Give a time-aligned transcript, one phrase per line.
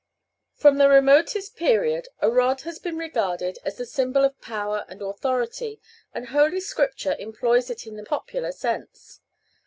[0.55, 4.99] From the remotest period a rod has been regarded as the symbol of power and
[4.99, 5.79] authority,
[6.11, 9.21] and Holy Scripture employs it in the popular sense.